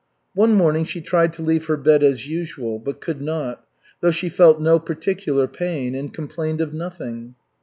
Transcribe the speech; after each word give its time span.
One 0.33 0.55
morning 0.55 0.85
she 0.85 0.99
tried 0.99 1.31
to 1.33 1.43
leave 1.43 1.65
her 1.65 1.77
bed 1.77 2.01
as 2.01 2.27
usual, 2.27 2.79
but 2.79 3.01
could 3.01 3.21
not, 3.21 3.63
though 3.99 4.09
she 4.09 4.29
felt 4.29 4.59
no 4.59 4.79
particular 4.79 5.47
pain, 5.47 5.93
and 5.93 6.11
complained 6.11 6.59
of 6.59 6.73
nothing. 6.73 7.35